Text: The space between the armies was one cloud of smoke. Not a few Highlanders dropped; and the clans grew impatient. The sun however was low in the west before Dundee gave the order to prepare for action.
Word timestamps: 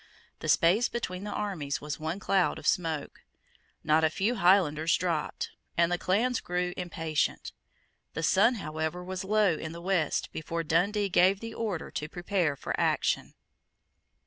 The 0.39 0.49
space 0.49 0.89
between 0.89 1.25
the 1.25 1.31
armies 1.31 1.79
was 1.79 1.99
one 1.99 2.19
cloud 2.19 2.57
of 2.57 2.65
smoke. 2.65 3.21
Not 3.83 4.03
a 4.03 4.09
few 4.09 4.33
Highlanders 4.33 4.97
dropped; 4.97 5.51
and 5.77 5.91
the 5.91 5.99
clans 5.99 6.39
grew 6.39 6.73
impatient. 6.75 7.51
The 8.15 8.23
sun 8.23 8.55
however 8.55 9.03
was 9.03 9.23
low 9.23 9.53
in 9.53 9.73
the 9.73 9.79
west 9.79 10.31
before 10.31 10.63
Dundee 10.63 11.07
gave 11.07 11.39
the 11.39 11.53
order 11.53 11.91
to 11.91 12.09
prepare 12.09 12.55
for 12.55 12.73
action. 12.79 13.35